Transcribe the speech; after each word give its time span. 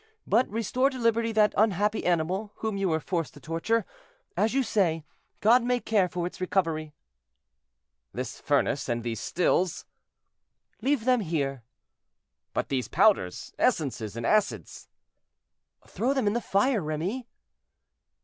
But 0.25 0.49
restore 0.49 0.89
to 0.89 0.97
liberty 0.97 1.31
that 1.33 1.53
unhappy 1.55 2.07
animal, 2.07 2.53
whom 2.55 2.75
you 2.75 2.89
were 2.89 2.99
forced 2.99 3.35
to 3.35 3.39
torture. 3.39 3.85
As 4.35 4.51
you 4.51 4.63
say, 4.63 5.03
God 5.41 5.61
may 5.63 5.79
care 5.79 6.09
for 6.09 6.25
its 6.25 6.41
recovery." 6.41 6.95
"This 8.11 8.39
furnace, 8.41 8.89
and 8.89 9.03
these 9.03 9.19
stills?" 9.19 9.85
"Leave 10.81 11.05
them 11.05 11.19
here." 11.19 11.61
"But 12.51 12.69
these 12.69 12.87
powders, 12.87 13.53
essences, 13.59 14.17
and 14.17 14.25
acids?" 14.25 14.87
"Throw 15.85 16.15
them 16.15 16.25
in 16.25 16.33
the 16.33 16.41
fire, 16.41 16.81
Remy." 16.81 17.27